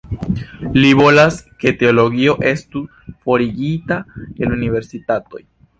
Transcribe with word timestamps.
Li 0.77 0.89
volas, 0.99 1.37
ke 1.65 1.73
teologio 1.83 2.35
estu 2.55 2.83
forigita 3.27 4.01
el 4.27 4.59
universitatoj. 4.61 5.47